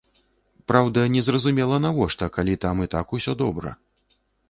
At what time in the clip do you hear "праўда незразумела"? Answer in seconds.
0.71-1.75